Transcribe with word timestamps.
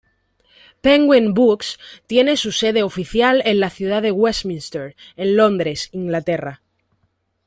Penguin 0.81 1.35
Books 1.35 1.77
tiene 2.07 2.35
su 2.35 2.51
sede 2.51 2.81
oficial 2.81 3.43
en 3.45 3.59
la 3.59 3.69
Ciudad 3.69 4.01
de 4.01 4.09
Westminster, 4.11 4.95
en 5.15 5.35
Londres, 5.37 5.89
Inglaterra. 5.91 6.63